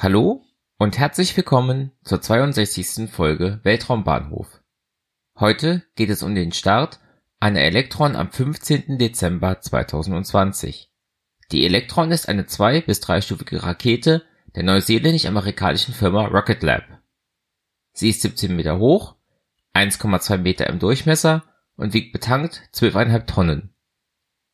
[0.00, 0.44] Hallo
[0.78, 3.10] und herzlich willkommen zur 62.
[3.10, 4.62] Folge Weltraumbahnhof.
[5.40, 7.00] Heute geht es um den Start
[7.40, 8.96] einer Elektron am 15.
[8.96, 10.92] Dezember 2020.
[11.50, 14.24] Die Elektron ist eine zwei- bis dreistufige Rakete
[14.54, 16.84] der neuseeländisch-amerikanischen Firma Rocket Lab.
[17.92, 19.16] Sie ist 17 Meter hoch,
[19.74, 21.42] 1,2 Meter im Durchmesser
[21.74, 23.74] und wiegt betankt 12,5 Tonnen.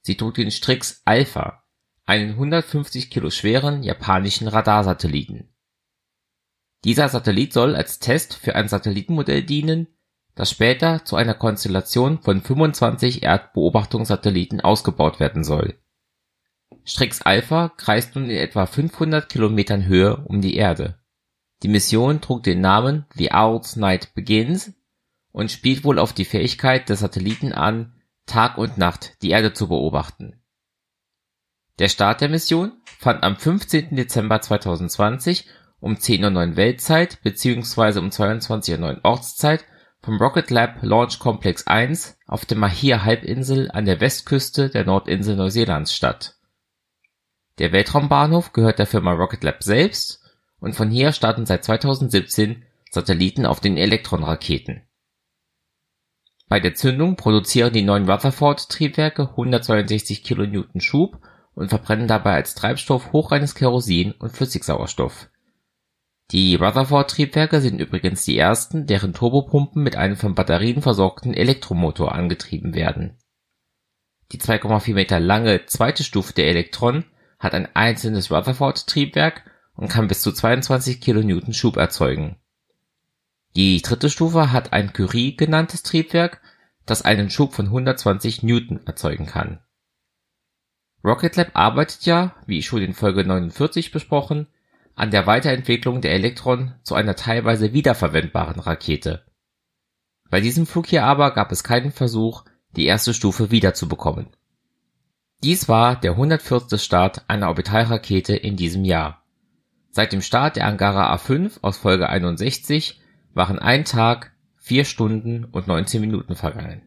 [0.00, 1.62] Sie trug den Strix Alpha,
[2.08, 5.37] einen 150 Kilo schweren japanischen Radarsatelliten.
[6.84, 9.88] Dieser Satellit soll als Test für ein Satellitenmodell dienen,
[10.34, 15.78] das später zu einer Konstellation von 25 Erdbeobachtungssatelliten ausgebaut werden soll.
[16.84, 20.98] Strix Alpha kreist nun in etwa 500 Kilometern Höhe um die Erde.
[21.62, 24.72] Die Mission trug den Namen The Owl's Night Begins
[25.32, 27.94] und spielt wohl auf die Fähigkeit des Satelliten an,
[28.26, 30.38] Tag und Nacht die Erde zu beobachten
[31.78, 33.94] der Start der Mission fand am 15.
[33.94, 35.46] Dezember 2020
[35.80, 37.98] um 10:09 Uhr Weltzeit bzw.
[37.98, 39.64] um 22:09 Uhr Ortszeit
[40.00, 45.94] vom Rocket Lab Launch Complex 1 auf der Mahia-Halbinsel an der Westküste der Nordinsel Neuseelands
[45.94, 46.36] statt.
[47.58, 50.22] Der Weltraumbahnhof gehört der Firma Rocket Lab selbst
[50.60, 54.82] und von hier starten seit 2017 Satelliten auf den Elektron-Raketen.
[56.48, 61.20] Bei der Zündung produzieren die neuen Rutherford-Triebwerke 162 kN Schub
[61.54, 65.28] und verbrennen dabei als Treibstoff hochreines Kerosin und Flüssigsauerstoff.
[66.30, 72.74] Die Rutherford-Triebwerke sind übrigens die ersten, deren Turbopumpen mit einem von Batterien versorgten Elektromotor angetrieben
[72.74, 73.16] werden.
[74.32, 77.04] Die 2,4 Meter lange zweite Stufe der Elektron
[77.38, 82.36] hat ein einzelnes Rutherford-Triebwerk und kann bis zu 22 kN Schub erzeugen.
[83.56, 86.42] Die dritte Stufe hat ein Curie genanntes Triebwerk,
[86.84, 89.60] das einen Schub von 120 Newton erzeugen kann
[91.04, 94.46] Rocket Lab arbeitet ja, wie schon in Folge 49 besprochen,
[94.98, 99.24] an der Weiterentwicklung der Electron zu einer teilweise wiederverwendbaren Rakete.
[100.28, 102.44] Bei diesem Flug hier aber gab es keinen Versuch,
[102.76, 104.28] die erste Stufe wiederzubekommen.
[105.44, 106.78] Dies war der 104.
[106.78, 109.24] Start einer Orbitalrakete in diesem Jahr.
[109.90, 113.00] Seit dem Start der Angara A5 aus Folge 61
[113.34, 116.82] waren ein Tag, vier Stunden und 19 Minuten vergangen.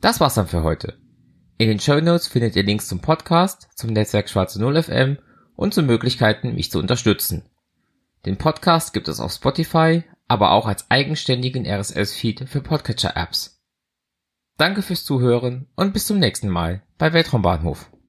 [0.00, 0.98] Das war's dann für heute.
[1.58, 5.18] In den Show Notes findet ihr Links zum Podcast, zum Netzwerk Schwarze Null FM
[5.56, 7.44] und zu Möglichkeiten, mich zu unterstützen.
[8.26, 13.60] Den Podcast gibt es auf Spotify, aber auch als eigenständigen RSS-Feed für Podcatcher-Apps.
[14.56, 17.90] Danke fürs Zuhören und bis zum nächsten Mal bei Weltraumbahnhof.